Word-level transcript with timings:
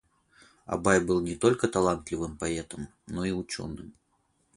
Абай 0.65 0.99
был 0.99 1.21
не 1.21 1.35
только 1.35 1.67
талантливым 1.67 2.35
поэтом, 2.35 2.87
но 3.05 3.23
и 3.23 3.29
ученым. 3.31 3.93